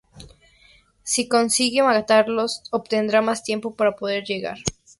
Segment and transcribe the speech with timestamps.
[1.03, 4.57] Si consigue matarlos, obtendrá más tiempo para poder llegar.